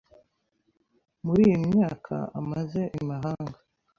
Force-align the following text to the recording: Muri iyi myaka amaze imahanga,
Muri 1.25 1.41
iyi 1.49 1.57
myaka 1.71 2.15
amaze 2.39 2.81
imahanga, 2.99 3.57